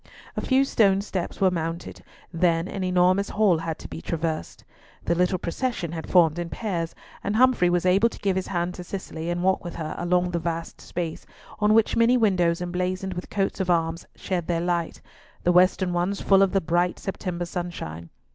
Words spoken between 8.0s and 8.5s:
to give his